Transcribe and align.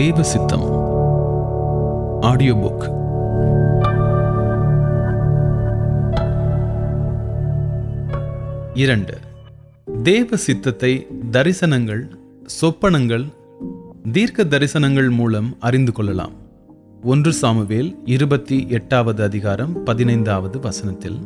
தேவ 0.00 0.22
சித்தம் 0.22 0.64
audio 2.20 2.54
book 2.54 2.84
இரண்டு. 8.74 9.18
தேவ 10.02 10.36
சித்தத்தை 10.36 11.06
தரிசனங்கள் 11.30 12.08
சொப்பனங்கள் 12.60 13.26
தீர்க்க 14.12 14.44
தரிசனங்கள் 14.44 15.10
மூலம் 15.10 15.56
அறிந்து 15.60 15.92
கொள்ளலாம். 15.92 16.32
ஒன்று 17.02 17.32
சாமுவேல் 17.32 17.98
இருபத்தி 18.04 18.66
எட்டாவது 18.68 19.22
அதிகாரம் 19.22 19.82
பதினைந்தாவது 19.82 20.60
வசனத்தில் 20.60 21.18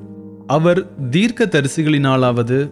அவர் 0.46 1.08
தீர்க்க 1.08 1.44
தரிசிகளினாலாவது 1.44 2.70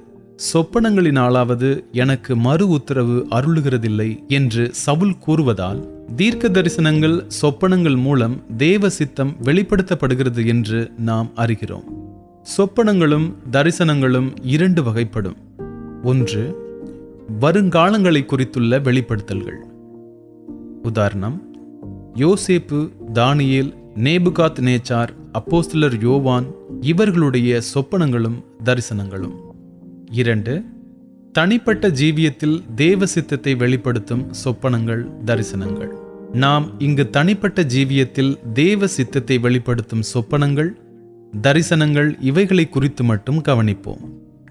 சொப்பனங்களினாலாவது 0.53 1.85
எனக்கு 1.93 2.37
மறு 2.37 2.69
உத்தரவு 2.69 3.27
அருளுகிறதில்லை 3.31 4.27
என்று 4.29 4.75
சவுல் 4.75 5.15
கூறுவதால் 5.27 5.89
தீர்க்க 6.17 6.49
தரிசனங்கள் 6.49 7.27
சொப்பனங்கள் 7.43 7.97
மூலம் 7.97 8.57
தேவ 8.57 8.89
சித்தம் 8.89 9.37
வெளிப்படுத்தப்படுகிறது 9.43 10.47
என்று 10.47 10.93
நாம் 10.99 11.31
அறிகிறோம். 11.37 11.85
சொப்பனங்களும் 12.57 13.33
தரிசனங்களும் 13.51 14.33
இரண்டு 14.43 14.83
வகைப்படும். 14.83 15.37
ஒன்று 16.03 16.57
வருங்காலங்களை 17.41 18.25
குறித்துள்ள 18.25 18.79
வெளிப்படுத்தல்கள். 18.79 19.59
உதாரணம் 20.83 21.43
யோசேப்பு 22.15 22.89
தானியேல் 23.13 23.75
நேபுகாத் 23.95 24.61
நேச்சார் 24.61 25.09
அப்போஸ்தலர் 25.33 26.03
யோவான் 26.03 26.47
இவர்களுடைய 26.81 27.61
சொப்பனங்களும் 27.75 28.43
தரிசனங்களும். 28.65 29.51
இரண்டு 30.13 30.65
தனிப்பட்ட 31.33 31.89
ஜீவியத்தில் 31.89 32.75
தேவ 32.75 33.07
சித்தத்தை 33.07 33.55
வெளிப்படுத்தும் 33.55 34.25
சொப்பனங்கள் 34.45 35.07
தரிசனங்கள். 35.25 35.93
நாம் 36.33 36.81
இங்கு 36.81 37.11
தனிப்பட்ட 37.11 37.63
ஜீவியத்தில் 37.63 38.53
தேவ 38.53 38.87
சித்தத்தை 38.87 39.39
வெளிப்படுத்தும் 39.39 40.03
சொப்பனங்கள் 40.15 40.71
தரிசனங்கள் 41.43 42.15
இவைகளை 42.21 42.69
குறித்து 42.69 43.05
மட்டும் 43.05 43.43
கவனிப்போம். 43.43 44.03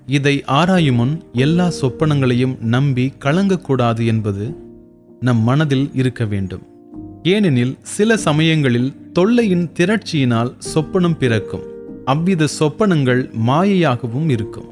இதை 0.05 0.43
ஆராயும் 0.45 0.95
முன் 0.95 1.23
எல்லா 1.33 1.71
சொப்பனங்களையும் 1.81 2.59
நம்பி 2.59 3.13
கலங்கக்கூடாது 3.19 4.05
என்பது 4.05 4.57
நம் 5.19 5.43
மனதில் 5.43 5.89
இருக்க 5.93 6.25
வேண்டும். 6.25 6.61
ஏனெனில் 7.23 7.77
சில 7.81 8.17
சமயங்களில் 8.17 9.11
தொல்லையின் 9.13 9.69
திரட்சியினால் 9.79 10.53
சொப்பனம் 10.73 11.17
பிறக்கும். 11.17 11.63
அவ்வித 12.05 12.47
சொப்பனங்கள் 12.59 13.29
மாயையாகவும் 13.47 14.29
இருக்கும். 14.29 14.69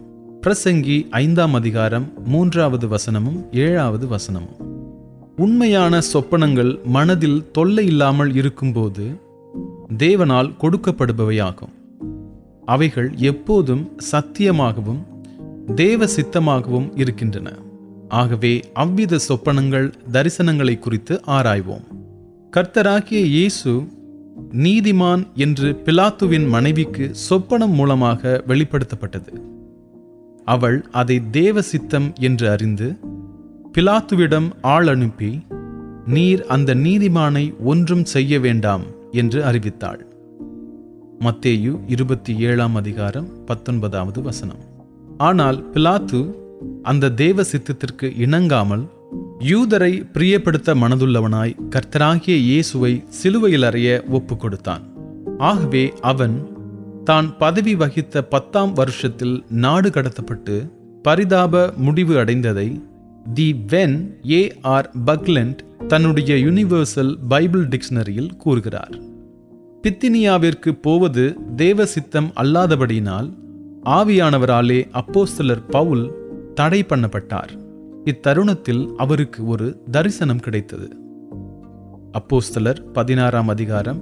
பிரசங்கி 0.47 1.09
ஐந்தாம் 1.09 1.53
அதிகாரம் 1.53 2.13
மூன்றாவது 2.25 2.87
வசனமும் 2.87 3.45
ஏழாவது 3.51 4.07
வசனமும். 4.07 4.61
உண்மையான 5.37 5.99
சொப்பனங்கள் 6.13 6.83
மனதில் 6.83 7.51
தொல்லை 7.51 7.85
இல்லாமல் 7.85 8.35
இருக்கும்போது 8.35 9.03
தேவனால் 9.97 10.53
கொடுக்கப்படுபவையாகும். 10.61 11.73
அவைகள் 12.65 13.11
எப்போதும் 13.15 13.91
சத்தியமாகவும் 14.11 15.03
தேவ 15.75 16.05
சித்தமாகவும் 16.05 16.99
இருக்கின்றன. 16.99 17.51
ஆகவே 18.07 18.61
அவ்வித 18.73 19.17
சொப்பனங்கள் 19.29 19.93
தரிசனங்களை 20.11 20.79
குறித்து 20.79 21.21
ஆராய்வோம். 21.27 21.83
கர்த்தராகிய 22.57 23.23
இயேசு 23.25 23.83
நீதிமான் 24.51 25.27
என்று 25.33 25.81
பிலாத்துவின் 25.85 26.47
மனைவிக்கு 26.47 27.11
சொப்பனம் 27.29 27.73
மூலமாக 27.73 28.43
வெளிப்படுத்தப்பட்டது. 28.47 29.57
அவள் 30.55 30.77
அதை 30.91 31.17
தேவ 31.31 31.61
சித்தம் 31.61 32.13
என்று 32.19 32.49
அறிந்து 32.49 32.87
பிலாத்துவிடம் 33.73 34.49
ஆள் 34.61 34.87
அனுப்பி 34.87 35.31
நீர் 36.05 36.41
அந்த 36.45 36.75
நீதிமானை 36.75 37.43
ஒன்றும் 37.63 38.05
செய்ய 38.05 38.39
வேண்டாம் 38.39 38.85
என்று 39.11 39.39
அறிவித்தாள். 39.43 40.01
மத்தேயு 41.19 41.71
இருபத்தி 41.87 42.33
ஏழாம் 42.37 42.75
அதிகாரம் 42.75 43.27
பத்தொன்பதாவது 43.45 44.21
வசனம். 44.21 44.61
ஆனால் 45.17 45.59
பிலாத்து 45.73 46.21
அந்த 46.83 47.09
தேவ 47.09 47.43
சித்தத்திற்கு 47.43 48.07
இணங்காமல் 48.17 48.85
யூதரை 49.47 49.93
பிரியப்படுத்த 50.13 50.75
மனதுள்ளவனாய் 50.75 51.57
கர்த்தராகிய 51.69 52.35
இயேசுவை 52.37 53.03
சிலுவையில் 53.09 53.63
அறைய 53.63 53.89
ஒப்பு 54.09 54.37
கொடுத்தான் 54.37 54.83
ஆகவே 55.37 55.83
அவன் 56.01 56.35
தான் 57.09 57.37
பதவி 57.37 57.75
வகித்த 57.75 58.21
பத்தாம் 58.21 58.73
வருஷத்தில் 58.73 59.35
நாடு 59.49 59.89
கடத்தப்பட்டு 59.89 60.55
பரிதாப 61.01 61.71
முடிவு 61.77 62.15
அடைந்ததை 62.15 62.81
தி 63.33 63.47
வென் 63.67 63.95
ஏ 64.29 64.41
ஆர் 64.61 64.89
பக்லண்ட் 65.05 65.59
தன்னுடைய 65.87 66.35
யுனிவர்சல் 66.35 67.11
பைபிள் 67.27 67.67
டிக்ஷனரியில் 67.67 68.35
கூறுகிறார். 68.37 68.95
பித்தினியாவிற்கு 69.83 70.71
போவது 70.71 71.37
தேவ 71.55 71.85
சித்தம் 71.85 72.29
அல்லாதபடியினால் 72.35 73.29
ஆவியானவராலே 73.97 74.79
அப்போஸ்தலர் 74.93 75.65
பவுல் 75.69 76.05
தடை 76.53 76.85
பண்ணப்பட்டார். 76.89 77.51
இத்தருணத்தில் 78.05 78.83
அவருக்கு 78.95 79.45
ஒரு 79.45 79.81
தரிசனம் 79.91 80.39
கிடைத்தது. 80.39 80.89
அப்போஸ்தலர் 82.11 82.81
பதினாறாம் 82.91 83.47
அதிகாரம் 83.47 84.01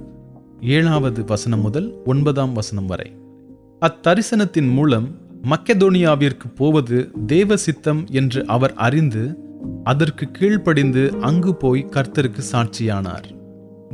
ஏழாவது 0.60 1.24
வசனம் 1.24 1.60
முதல் 1.60 2.02
ஒன்பதாம் 2.04 2.52
வசனம் 2.52 2.86
வரை. 2.86 3.16
அத்தரிசனத்தின் 3.80 4.72
மூலம் 4.72 5.08
மக்கெதோனியாவிற்கு 5.42 6.54
போவது 6.54 7.10
தேவ 7.26 7.56
சித்தம் 7.56 8.06
என்று 8.10 8.46
அவர் 8.46 8.74
அறிந்து 8.74 9.38
அதற்கு 9.84 10.30
கீழ்ப்படிந்து 10.30 11.16
அங்கு 11.20 11.54
போய் 11.54 11.88
கர்த்தருக்கு 11.90 12.40
சாட்சியானார். 12.52 13.24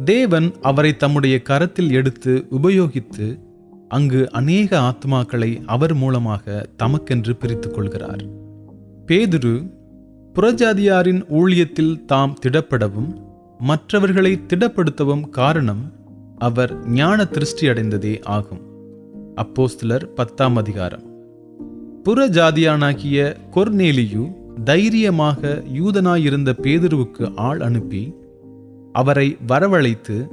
தேவன் 0.04 0.54
அவரை 0.62 0.96
தம்முடைய 0.96 1.42
கரத்தில் 1.42 1.92
எடுத்து 1.92 2.46
உபயோகித்து 2.50 3.40
அங்கு 3.88 4.30
அநேக 4.30 4.80
ஆத்மாக்களை 4.80 5.64
அவர் 5.66 5.94
மூலமாக 5.94 6.66
தமக்கென்று 6.82 7.32
பிரித்துக் 7.32 7.74
கொள்கிறார். 7.74 8.24
பேதுரு 9.06 9.70
புறஜாதியாரின் 10.34 11.24
ஊழியத்தில் 11.30 12.04
தாம் 12.04 12.38
திடப்படவும் 12.46 13.22
மற்றவர்களை 13.58 14.40
திடப்படுத்தவும் 14.48 15.28
காரணம் 15.28 16.02
அவர் 16.38 16.88
ஞான 16.88 17.24
திருஷ்டி 17.24 17.66
அடைந்ததே 17.66 18.20
ஆகும். 18.22 18.60
அப்போஸ்தலர் 19.36 20.04
பத்தாம் 20.04 20.56
அதிகாரம். 20.56 21.02
புற 22.02 22.28
ஜாதியானாகிய 22.28 23.36
கொர்நேலியு 23.54 24.32
தைரியமாக 24.64 25.62
யூதனாயிருந்த 25.74 26.52
பேதுருவுக்கு 26.62 27.36
ஆள் 27.36 27.60
அனுப்பி 27.60 28.14
அவரை 28.92 29.36
வரவழைத்து 29.48 30.26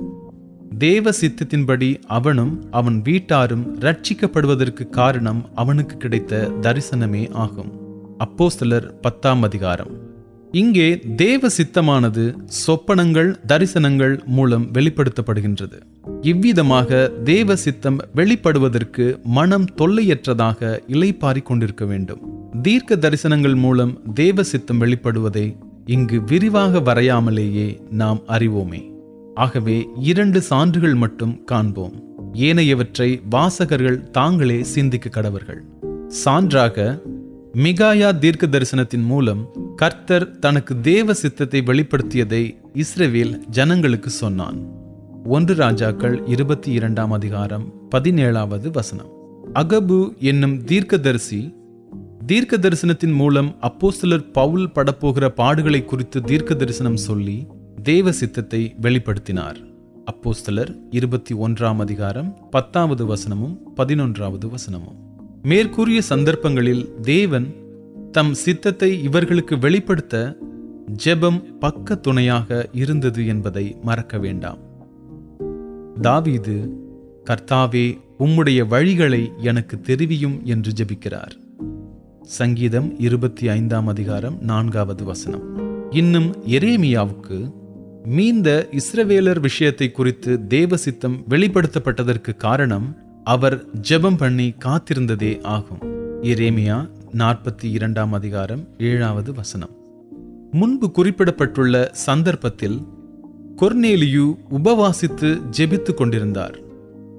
தேவ 0.78 1.10
சித்தத்தின்படி 1.10 2.02
அவனும் 2.08 2.68
அவன் 2.72 3.02
வீட்டாரும் 3.02 3.80
ரட்சிக்கப்படுவதற்கு 3.80 4.90
காரணம் 4.90 5.50
அவனுக்கு 5.56 5.98
கிடைத்த 5.98 6.52
தரிசனமே 6.62 7.32
ஆகும். 7.32 7.72
அப்போஸ்தலர் 8.20 8.94
பத்தாம் 9.02 9.42
அதிகாரம். 9.42 10.11
இங்கே 10.52 11.00
தேவ 11.16 11.48
சித்தமானது 11.48 12.36
சொப்பனங்கள் 12.68 13.36
தரிசனங்கள் 13.48 14.26
மூலம் 14.26 14.72
வெளிப்படுத்தப்படுகின்றது. 14.72 15.82
இவ்விதமாக 16.22 17.12
தேவ 17.24 17.56
சித்தம் 17.56 17.98
வெளிப்படுவதற்கு 18.16 19.22
மனம் 19.24 19.66
தொல்லையற்றதாக 19.78 20.80
இலைப்பாரிக் 20.88 21.44
கொண்டிருக்க 21.44 21.86
வேண்டும். 21.86 22.20
தீர்க்க 22.62 22.96
தரிசனங்கள் 22.96 23.56
மூலம் 23.56 24.14
தேவ 24.14 24.44
சித்தம் 24.44 24.82
வெளிப்படுவதை 24.82 25.56
இங்கு 25.86 26.24
விரிவாக 26.24 26.80
வரையாமலேயே 26.80 27.80
நாம் 27.90 28.22
அறிவோமே. 28.28 28.92
ஆகவே 29.36 29.88
இரண்டு 30.00 30.42
சான்றுகள் 30.42 30.96
மட்டும் 30.96 31.44
காண்போம். 31.44 32.04
ஏனையவற்றை 32.34 33.22
வாசகர்கள் 33.30 34.10
தாங்களே 34.10 34.64
சிந்திக்க 34.64 35.22
கடவர்கள். 35.22 35.62
சான்றாக 36.26 37.02
மிகாயா 37.56 38.18
தீர்க்க 38.18 38.48
தரிசனத்தின் 38.48 39.04
மூலம் 39.04 39.50
கர்த்தர் 39.76 40.40
தனக்கு 40.40 40.82
தேவ 40.82 41.14
சித்தத்தை 41.14 41.60
வெளிப்படுத்தியதை 41.60 42.58
இஸ்ரேவேல் 42.74 43.38
ஜனங்களுக்கு 43.38 44.10
சொன்னான். 44.10 44.60
ஒன்று 45.24 45.56
ராஜாக்கள் 45.56 46.28
இருபத்தி 46.28 46.72
இரண்டாம் 46.72 47.12
அதிகாரம் 47.12 47.74
பதினேழாவது 47.96 48.72
வசனம். 48.72 49.10
அகபு 49.54 50.18
என்னும் 50.18 50.64
தீர்க்கதரிசி 50.64 51.54
தீர்க்க 52.26 52.58
தரிசனத்தின் 52.58 53.14
மூலம் 53.14 53.56
அப்போஸ்தலர் 53.62 54.32
பவுல் 54.32 54.70
படப்போகிற 54.76 55.28
பாடுகளை 55.38 55.86
குறித்து 55.86 56.22
தீர்க்க 56.22 56.54
தரிசனம் 56.54 56.98
சொல்லி 56.98 57.48
தேவ 57.84 58.12
சித்தத்தை 58.12 58.76
வெளிப்படுத்தினார். 58.82 59.56
அப்போஸ்தலர் 60.06 60.76
இருபத்தி 60.90 61.36
ஒன்றாம் 61.36 61.78
அதிகாரம் 61.78 62.50
பத்தாவது 62.52 63.06
வசனமும் 63.06 63.58
பதினொன்றாவது 63.78 64.50
வசனமும். 64.50 65.11
மேற்கூறிய 65.44 66.02
சந்தர்ப்பங்களில் 66.02 66.94
தேவன் 67.02 67.54
தம் 68.12 68.34
சித்தத்தை 68.34 69.04
இவர்களுக்கு 69.04 69.60
வெளிப்படுத்த 69.60 70.38
ஜெபம் 71.06 71.58
பக்க 71.60 71.96
துணையாக 71.96 72.70
இருந்தது 72.72 73.28
என்பதை 73.28 73.78
மறக்க 73.82 74.18
வேண்டாம். 74.18 74.58
தாவீது 76.02 76.78
கர்த்தாவே 77.26 78.00
உம்முடைய 78.20 78.66
வழிகளை 78.70 79.30
எனக்கு 79.38 79.80
தெரிவியும் 79.80 80.42
என்று 80.44 80.72
ஜெபிக்கிறார். 80.72 81.32
சங்கீதம் 82.22 83.00
இருபத்தி 83.00 83.50
ஐந்தாம் 83.50 83.88
அதிகாரம் 83.88 84.38
நான்காவது 84.42 85.04
வசனம். 85.04 85.44
இன்னும் 85.90 86.36
எரேமியாவுக்கு 86.46 87.54
மீந்த 88.04 88.70
இஸ்ரவேலர் 88.72 89.40
விஷயத்தை 89.40 89.92
குறித்து 89.92 90.48
தேவ 90.48 90.78
சித்தம் 90.78 91.24
வெளிப்படுத்தப்பட்டதற்கு 91.30 92.36
காரணம் 92.36 92.98
அவர் 93.24 93.66
ஜெபம் 93.90 94.18
பண்ணி 94.18 94.54
காத்திருந்ததே 94.66 95.44
ஆகும். 95.44 95.80
இரேமியா 96.22 96.90
நாற்பத்தி 97.18 97.64
இரண்டாம் 97.64 98.14
அதிகாரம் 98.14 98.68
ஏழாவது 98.78 99.34
வசனம். 99.34 99.70
முன்பு 100.52 100.92
குறிப்பிடப்பட்டுள்ள 100.92 101.90
சந்தர்ப்பத்தில் 101.92 102.88
கொர்னேலியு 103.58 104.38
உபவாசித்து 104.52 105.42
ஜெபித்துக் 105.58 105.94
கொண்டிருந்தார். 105.94 106.58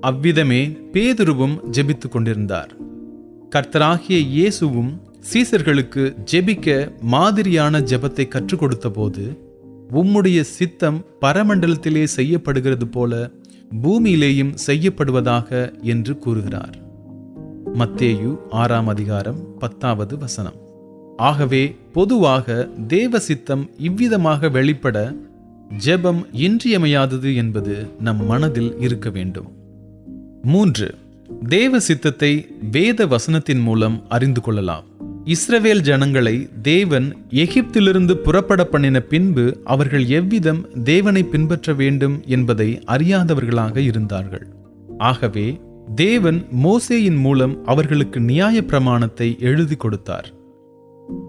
அவ்விதமே 0.01 0.67
பேதுருவும் 0.67 1.59
ஜெபித்துக் 1.71 2.09
கொண்டிருந்தார். 2.09 2.75
கர்த்தராகிய 3.51 4.19
இயேசுவும் 4.19 5.01
சீசர்களுக்கு 5.33 6.17
ஜெபிக்க 6.33 7.01
மாதிரியான 7.01 7.81
ஜெபத்தை 7.81 8.29
கற்றுக் 8.29 8.63
கொடுத்தபோது 8.63 9.39
உம்முடைய 9.93 10.41
சித்தம் 10.41 11.05
பரமண்டலத்திலே 11.21 12.05
செய்யப்படுகிறது 12.05 12.87
போல 12.87 13.31
பூமியிலேயும் 13.83 14.55
செய்யப்படுவதாக 14.67 15.81
என்று 15.83 16.19
கூறுகிறார். 16.19 16.79
மத்தேயு 17.79 18.37
ஆறாம் 18.51 18.87
அதிகாரம் 18.87 19.59
பத்தாவது 19.59 20.19
வசனம். 20.19 20.55
ஆகவே 21.17 21.77
பொதுவாக 21.93 22.69
தேவ 22.87 23.19
சித்தம் 23.19 23.71
இவ்விதமாக 23.79 24.49
வெளிப்பட 24.49 25.15
ஜெபம் 25.85 26.27
இன்றியமையாதது 26.33 27.35
என்பது 27.35 27.87
நம் 28.01 28.27
மனதில் 28.27 28.79
இருக்க 28.79 29.11
வேண்டும். 29.11 29.53
மூன்று 30.43 30.95
தேவ 31.49 31.81
சித்தத்தை 31.81 32.47
வேத 32.71 33.07
வசனத்தின் 33.07 33.63
மூலம் 33.63 34.03
அறிந்து 34.09 34.41
கொள்ளலாம். 34.41 34.85
இஸ்ரவேல் 35.25 35.81
ஜனங்களை 35.81 36.49
தேவன் 36.63 37.17
எகிப்திலிருந்து 37.31 38.13
புறப்பட 38.13 38.65
பண்ணின 38.65 39.01
பின்பு 39.01 39.61
அவர்கள் 39.65 40.07
எவ்விதம் 40.07 40.83
தேவனை 40.83 41.23
பின்பற்ற 41.23 41.73
வேண்டும் 41.73 42.23
என்பதை 42.27 42.83
அறியாதவர்களாக 42.87 43.77
இருந்தார்கள். 43.77 44.47
ஆகவே 44.99 45.61
தேவன் 45.95 46.47
மோசேயின் 46.65 47.17
மூலம் 47.17 47.65
அவர்களுக்கு 47.65 48.21
நியாய 48.21 48.65
பிரமாணத்தை 48.65 49.37
எழுதி 49.41 49.77
கொடுத்தார். 49.77 50.33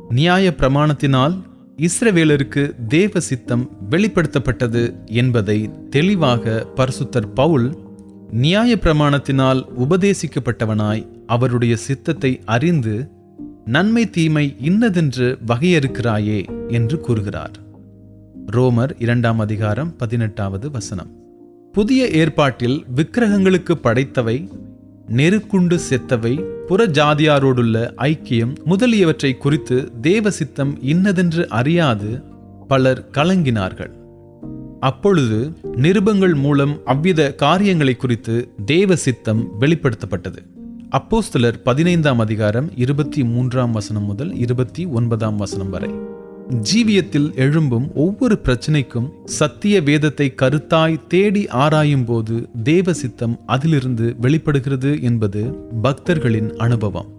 நியாய 0.10 0.54
பிரமாணத்தினால் 0.58 1.38
இஸ்ரவேலருக்கு 1.78 2.88
தேவ 2.88 3.20
சித்தம் 3.20 3.70
வெளிப்படுத்தப்பட்டது 3.90 4.96
என்பதை 5.06 5.70
தெளிவாக 5.90 6.68
பரிசுத்தர் 6.76 7.34
பவுல் 7.34 7.78
நியாய 8.32 8.76
பிரமாணத்தினால் 8.76 9.66
உபதேசிக்கப்பட்டவனாய் 9.80 11.08
அவருடைய 11.28 11.76
சித்தத்தை 11.76 12.40
அறிந்து 12.46 13.10
நன்மை 13.66 14.10
தீமை 14.10 14.56
இன்னதென்று 14.60 15.38
வகையறுக்கிறாயே 15.48 16.70
என்று 16.70 17.00
கூறுகிறார். 17.00 17.52
ரோமர் 18.52 18.90
இரண்டாம் 19.00 19.40
அதிகாரம் 19.40 19.96
பதினெட்டாவது 19.96 20.72
வசனம். 20.72 21.12
புதிய 21.72 22.08
ஏற்பாட்டில் 22.08 22.86
விக்கிரகங்களுக்கு 22.96 23.76
படைத்தவை 23.84 24.50
நெருக்குண்டு 25.08 25.80
செத்தவை 25.90 26.42
புற 26.42 26.88
ஜாதியாரோடுள்ள 26.88 27.92
ஐக்கியம் 27.98 28.56
முதலியவற்றை 28.64 29.38
குறித்து 29.38 29.92
தேவ 30.02 30.32
சித்தம் 30.32 30.82
இன்னதென்று 30.82 31.50
அறியாது 31.50 32.24
பலர் 32.68 33.08
கலங்கினார்கள். 33.12 33.92
அப்பொழுது 34.80 35.52
நிருபங்கள் 35.72 36.36
மூலம் 36.36 36.80
அவ்வித 36.86 37.36
காரியங்களை 37.36 37.96
குறித்து 37.96 38.50
தேவ 38.66 38.96
சித்தம் 38.96 39.48
வெளிப்படுத்தப்பட்டது. 39.62 40.38
அப்போஸ்தலர் 40.98 41.56
பதினைந்தாம் 41.64 42.20
அதிகாரம் 42.20 42.72
இருபத்தி 42.76 43.24
மூன்றாம் 43.24 43.72
வசனம் 43.72 44.04
முதல் 44.04 44.36
இருபத்தி 44.36 44.86
ஒன்பதாம் 44.86 45.36
வசனம் 45.36 45.70
வரை. 45.70 45.90
ஜீவியத்தில் 46.50 47.30
எழும்பும் 47.36 47.94
ஒவ்வொரு 47.94 48.40
பிரச்சனைக்கும் 48.44 49.08
சத்திய 49.24 49.82
வேதத்தை 49.82 50.34
கருத்தாய் 50.42 51.08
தேடி 51.08 51.48
ஆராயும் 51.48 52.06
போது 52.06 52.50
தேவ 52.64 52.94
சித்தம் 52.94 53.40
அதிலிருந்து 53.46 54.16
வெளிப்படுகிறது 54.20 55.02
என்பது 55.02 55.44
பக்தர்களின் 55.82 56.56
அனுபவம். 56.56 57.10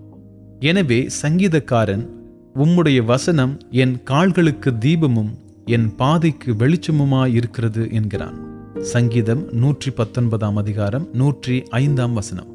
எனவே 0.61 1.09
சங்கீதக்காரன் 1.23 2.06
உம்முடைய 2.55 3.05
வசனம் 3.05 3.61
என் 3.71 4.03
கால்களுக்கு 4.03 4.71
தீபமும் 4.71 5.35
என் 5.65 5.97
பாதைக்கு 5.97 6.53
வெளிச்சமுமாயிருக்கிறது 6.53 7.93
என்கிறான். 7.93 8.38
சங்கீதம் 8.81 9.44
நூற்றி 9.53 9.91
பத்தொன்பதாம் 9.91 10.56
அதிகாரம் 10.56 11.09
நூற்றி 11.12 11.62
ஐந்தாம் 11.62 12.12
வசனம். 12.12 12.54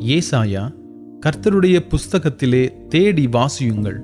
ஏசாயா 0.00 0.74
கர்த்தருடைய 1.26 1.80
புஸ்தகத்திலே 1.88 2.86
தேடி 2.86 3.26
வாசியுங்கள். 3.26 4.00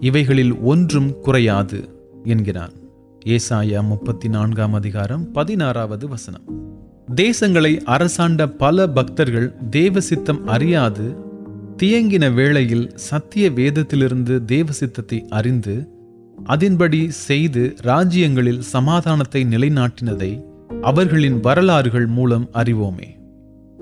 இவைகளில் 0.00 0.58
ஒன்றும் 0.58 1.20
குறையாது 1.20 1.88
என்கிறான். 2.24 2.72
ஏசாயா 3.26 3.82
முப்பத்தி 3.82 4.28
நான்காம் 4.28 4.72
அதிகாரம் 4.72 5.32
பதினாறாவது 5.32 6.08
வசனம். 6.08 6.42
தேசங்களை 7.14 7.80
அரசாண்ட 7.80 8.48
பல 8.48 8.86
பக்தர்கள் 8.86 9.54
தேவ 9.70 10.00
சித்தம் 10.00 10.46
அறியாது 10.46 11.16
தியங்கின 11.82 12.34
வேளையில் 12.34 12.90
சத்திய 12.94 13.50
வேதத்திலிருந்து 13.50 14.44
தேவ 14.44 14.72
சித்தத்தை 14.72 15.26
அறிந்து 15.28 15.88
அதன்படி 16.44 17.10
செய்து 17.10 17.74
ராஜ்யங்களில் 17.82 18.58
சமாதானத்தை 18.58 19.44
நிலைநாட்டினதை 19.44 20.44
அவர்களின் 20.80 21.40
வரலாறுகள் 21.40 22.06
மூலம் 22.06 22.48
அறிவோமே. 22.52 23.18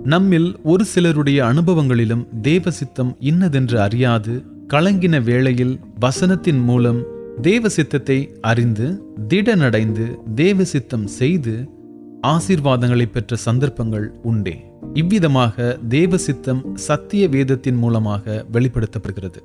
நம்மில் 0.04 0.56
ஒரு 0.62 0.84
சிலருடைய 0.84 1.44
அனுபவங்களிலும் 1.44 2.26
தேவசித்தம் 2.42 3.16
இன்னதென்று 3.18 3.80
அறியாது. 3.80 4.44
கலங்கின 4.68 5.22
வேளையில் 5.22 5.80
வசனத்தின் 6.00 6.64
மூலம் 6.64 7.02
தேவ 7.40 7.68
சித்தத்தை 7.68 8.34
அறிந்து 8.40 9.02
திடனடைந்து 9.28 10.16
தேவ 10.34 10.64
சித்தம் 10.64 11.06
செய்து 11.06 11.68
ஆசீர்வாதங்களை 12.26 13.10
பெற்ற 13.12 13.36
சந்தர்ப்பங்கள் 13.36 14.10
உண்டே. 14.22 14.64
இவ்விதமாக 14.94 15.78
தேவ 15.88 16.16
சித்தம் 16.16 16.76
சத்திய 16.76 17.28
வேதத்தின் 17.28 17.76
மூலமாக 17.76 18.46
வெளிப்படுத்தப்படுகிறது. 18.52 19.42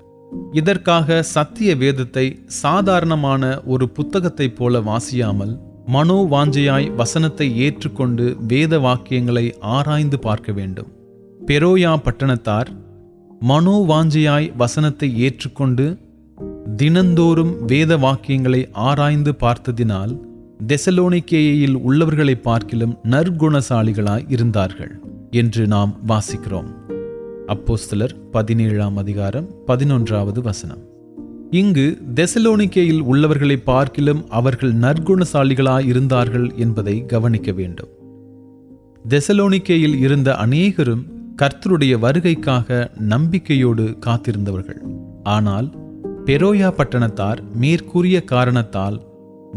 இதற்காக 0.52 1.22
சத்திய 1.22 1.76
வேதத்தை 1.76 2.40
சாதாரணமான 2.46 3.62
ஒரு 3.62 3.90
புத்தகத்தைப் 3.90 4.56
போல 4.56 4.80
வாசியாமல் 4.80 5.60
மனோவாஞ்சையாய் 5.88 6.96
வசனத்தை 6.96 7.60
ஏற்றுக்கொண்டு 7.60 8.36
வேத 8.48 8.80
வாக்கியங்களை 8.80 9.54
ஆராய்ந்து 9.60 10.20
பார்க்க 10.20 10.52
வேண்டும். 10.52 10.88
பெரோயா 11.48 12.02
பட்டணத்தார் 12.04 12.68
மனோவாஞ்சையாய் 13.48 14.56
வசனத்தை 14.56 15.20
ஏற்றுக்கொண்டு 15.20 16.00
தினந்தோறும் 16.76 17.66
வேத 17.66 17.98
வாக்கியங்களை 17.98 18.70
ஆராய்ந்து 18.74 19.34
பார்த்ததினால் 19.40 20.20
தெசலோனிக்கேயில் 20.68 21.75
உள்ளவர்களை 21.75 22.36
பார்க்கிலும் 22.36 22.98
நற்குணசாலிகளாய் 23.04 24.25
இருந்தார்கள் 24.28 25.00
என்று 25.32 25.68
நாம் 25.68 25.98
வாசிக்கிறோம். 26.08 26.72
அப்போஸ்தலர் 27.48 28.16
பதினேழாம் 28.32 28.98
அதிகாரம் 28.98 29.50
பதினொன்றாவது 29.68 30.42
வசனம். 30.42 30.93
இங்கு 31.57 31.98
தெசலோனிக்கேயில் 32.15 33.00
உள்ளவர்களை 33.00 33.57
பார்க்கிலும் 33.57 34.29
அவர்கள் 34.29 34.74
நற்குணசாலிகளாய் 34.74 35.86
இருந்தார்கள் 35.86 36.51
என்பதை 36.55 37.05
கவனிக்க 37.05 37.51
வேண்டும். 37.51 37.89
தெசலோனிக்கேயில் 39.10 39.95
இருந்த 39.95 40.36
அநேகரும் 40.36 41.03
கர்த்தருடைய 41.41 41.93
வருகைக்காக 42.00 42.89
நம்பிக்கையோடு 43.00 43.98
காத்திருந்தவர்கள். 44.05 44.81
ஆனால் 45.24 45.67
பெரோயா 46.25 46.69
பட்டணத்தார் 46.77 47.39
மேற்கூறிய 47.53 48.24
காரணத்தால் 48.24 48.98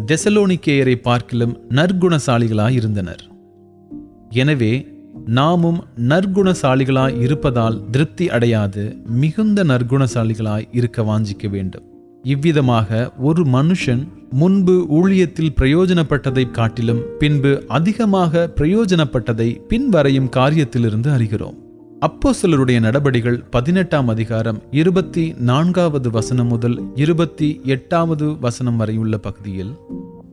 தெசலோனிக்கேயரை 0.06 0.96
பார்க்கிலும் 1.02 1.56
நற்குணசாலிகளாய் 1.68 2.70
இருந்தனர் 2.70 3.24
எனவே 4.30 4.72
நாமும் 5.28 5.84
நற்குணசாலிகளாய் 6.08 7.20
இருப்பதால் 7.20 7.90
திருப்தி 7.90 8.30
அடையாது 8.30 8.96
மிகுந்த 9.06 9.64
நற்குணசாலிகளாய் 9.64 10.68
இருக்க 10.72 11.02
வாஞ்சிக்க 11.02 11.50
வேண்டும். 11.50 11.84
இவ்விதமாக 12.22 13.12
ஒரு 13.18 13.44
மனுஷன் 13.44 14.08
முன்பு 14.30 14.86
ஊழியத்தில் 14.90 15.52
பிரயோஜனப்பட்டதை 15.60 16.50
காட்டிலும் 16.50 17.02
பின்பு 17.18 17.64
அதிகமாக 17.68 18.52
பிரயோஜனப்பட்டதை 18.56 19.60
பின்வரையும் 19.68 20.28
காரியத்திலிருந்து 20.36 21.10
அறிகிறோம். 21.10 21.54
அப்போ 22.00 22.32
சிலருடைய 22.32 22.80
நடபடிகள் 22.80 23.44
பதினெட்டாம் 23.50 24.08
அதிகாரம் 24.08 24.62
இருபத்தி 24.70 25.34
நான்காவது 25.38 26.10
வசனம் 26.10 26.46
முதல் 26.46 26.82
இருபத்தி 26.94 27.60
எட்டாவது 27.64 28.38
வசனம் 28.38 28.76
வரை 28.76 28.96
உள்ள 28.96 29.18
பகுதியில் 29.18 29.74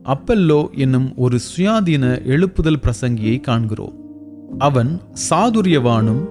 அப்பல்லோ 0.04 0.70
என்னும் 0.72 1.16
ஒரு 1.16 1.40
சுயாதீன 1.58 2.22
எழுப்புதல் 2.28 2.82
பிரசங்கியை 2.84 3.40
காண்கிறோம். 3.40 4.03
அவன் 4.58 5.02
சாதுரியவானும் 5.30 6.26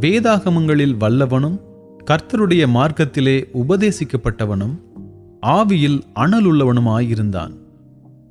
வேதாகமங்களில் 0.00 0.96
வல்லவனும் 1.00 1.60
கர்த்தருடைய 2.04 2.66
மார்க்கத்திலே 2.66 3.44
உபதேசிக்கப்பட்டவனும் 3.52 4.74
ஆவியில் 5.46 6.00
அனலுள்ளவனுமாயிருந்தான். 6.14 7.50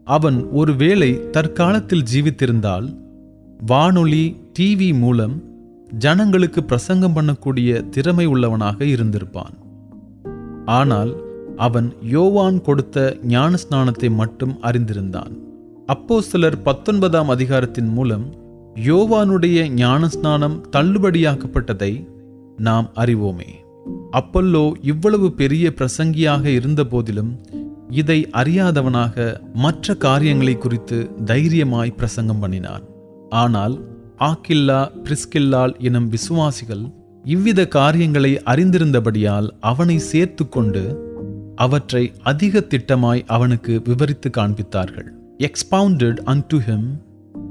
அவன் 0.03 0.47
ஒருவேளை 0.49 1.29
தற்காலத்தில் 1.29 2.03
ஜீவித்திருந்தால் 2.13 2.97
வானொலி 3.65 4.35
டிவி 4.59 4.99
மூலம் 4.99 5.43
ஜனங்களுக்கு 5.93 6.63
பிரசங்கம் 6.63 7.15
பண்ணக்கூடிய 7.15 7.89
திறமை 7.89 8.25
உள்ளவனாக 8.25 8.85
இருந்திருப்பான். 8.85 9.53
ஆனால் 10.65 11.23
அவன் 11.57 11.93
யோவான் 12.01 12.61
கொடுத்த 12.61 13.17
ஞானஸ்நானத்தை 13.27 14.11
மட்டும் 14.11 14.57
அறிந்திருந்தான். 14.61 15.31
அப்போ 15.85 16.21
சிலர் 16.21 16.61
பத்தொன்பதாம் 16.61 17.29
அதிகாரத்தின் 17.29 17.87
மூலம் 17.87 18.43
யோவானுடைய 18.83 19.59
ஞானஸ்நானம் 19.69 20.61
தள்ளுபடியாக்கப்பட்டதை 20.71 22.07
நாம் 22.57 22.91
அறிவோமே. 22.95 23.49
அப்பல்லோ 24.11 24.71
இவ்வளவு 24.81 25.31
பெரிய 25.31 25.73
பிரசங்கியாக 25.75 26.45
இருந்த 26.45 26.83
போதிலும் 26.83 27.39
இதை 27.89 28.29
அறியாதவனாக 28.31 29.41
மற்ற 29.53 29.95
காரியங்களை 29.95 30.57
குறித்து 30.57 31.09
தைரியமாய் 31.25 31.91
பிரசங்கம் 31.91 32.39
பண்ணினான். 32.39 32.83
ஆனால் 33.29 33.85
ஆக்கில்லா 34.19 34.91
பிரிஸ்கில்லால் 35.03 35.79
எனும் 35.79 36.09
விசுவாசிகள் 36.09 36.91
இவ்வித 37.23 37.67
காரியங்களை 37.67 38.41
அறிந்திருந்தபடியால் 38.45 39.49
அவனை 39.59 39.97
சேர்த்து 39.97 40.49
கொண்டு 40.49 41.13
அவற்றை 41.55 42.11
அதிக 42.23 42.59
திட்டமாய் 42.59 43.23
அவனுக்கு 43.25 43.81
விவரித்து 43.83 44.29
காண்பித்தார்கள். 44.37 45.09
Expounded 45.37 46.43
to 46.47 46.57
him 46.57 46.87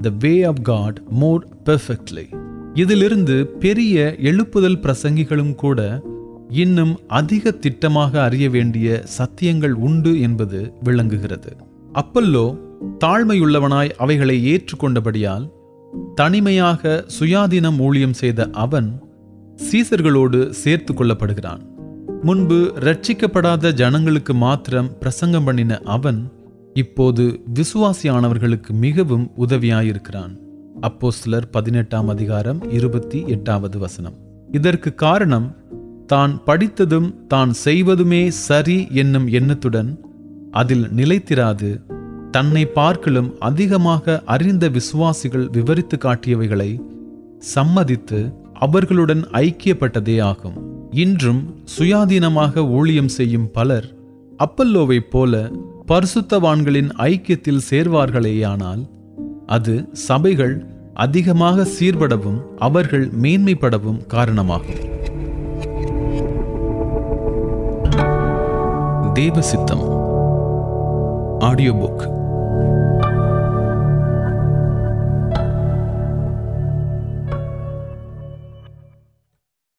the 0.01 0.11
way 0.19 0.43
of 0.43 0.63
God 0.63 1.01
more 1.09 1.47
perfectly 1.65 2.25
இதிலிருந்து 2.73 3.47
பெரிய 3.47 4.15
எழுப்புதல் 4.17 4.79
பிரசங்கிகளும் 4.81 5.55
கூட 5.55 6.01
இன்னும் 6.49 6.99
அதிக 7.07 7.55
திட்டமாக 7.61 8.17
அறிய 8.17 8.49
வேண்டிய 8.49 9.03
சத்தியங்கள் 9.17 9.71
உண்டு 9.71 10.21
என்பது 10.21 10.73
விளங்குகிறது. 10.83 11.55
அப்பல்லோ 11.93 12.57
தாழ்மையுள்ளவனாய் 13.05 13.89
அவைகளை 13.89 14.55
ஏற்றுக்கொண்டபடியால் 14.55 15.49
தனிமையாக 16.15 17.05
சுயாதீனம் 17.19 17.79
ஊழியம் 17.79 18.13
செய்த 18.13 18.49
அவன் 18.51 19.01
சீசர்களோடு 19.55 20.49
சேர்த்து 20.49 20.93
கொள்ளப்படுகிறான். 20.93 21.59
முன்பு 22.21 22.73
ரட்சிக்கப்படாத 22.79 23.71
ஜனங்களுக்கு 23.71 24.33
மாத்திரம் 24.33 24.97
பிரசங்கம் 24.97 25.43
பண்ணின 25.43 25.77
அவன் 25.83 26.31
இப்போது 26.77 27.41
விசுவாசியானவர்களுக்கு 27.53 28.71
மிகவும் 28.71 29.31
உதவியாயிருக்கிறான். 29.37 30.33
அப்போஸ்தலர் 30.81 31.45
பதினெட்டாம் 31.51 32.07
அதிகாரம் 32.07 32.71
இருபத்தி 32.71 33.23
எட்டாவது 33.27 33.79
வசனம். 33.79 34.15
இதற்கு 34.51 34.93
காரணம் 34.93 35.55
தான் 36.05 36.43
படித்ததும் 36.43 37.27
தான் 37.27 37.53
செய்வதுமே 37.53 38.29
சரி 38.29 38.87
என்னும் 38.91 39.27
எண்ணத்துடன் 39.27 39.99
அதில் 40.51 40.83
நிலைத்திராது 40.83 41.81
தன்னை 42.31 42.65
பார்க்கலும் 42.65 43.39
அதிகமாக 43.39 44.21
அறிந்த 44.25 44.69
விசுவாசிகள் 44.69 45.47
விவரித்து 45.49 45.97
காட்டியவைகளை 45.97 46.79
சம்மதித்து 47.37 48.33
அவர்களுடன் 48.53 49.21
ஐக்கியப்பட்டதே 49.21 50.21
ஆகும். 50.21 50.89
இன்றும் 50.91 51.41
சுயாதீனமாக 51.77 52.69
ஊழியம் 52.69 53.07
செய்யும் 53.07 53.51
பலர் 53.51 53.87
அப்பல்லோவைப் 54.37 55.09
போல 55.09 55.51
பரிசுத்தவான்களின் 55.87 56.89
ஐக்கியத்தில் 56.97 57.61
சேர்வார்களேயானால் 57.69 58.89
அது 59.45 59.89
சபைகள் 59.91 60.65
அதிகமாக 60.93 61.67
சீர்படவும் 61.79 62.41
அவர்கள் 62.57 63.09
மேன்மைப்படவும் 63.21 64.05
காரணமாகும். 64.05 64.93
தேவசித்தம் 69.13 69.83
ஆடியோ 71.39 71.73
புக் 71.73 72.14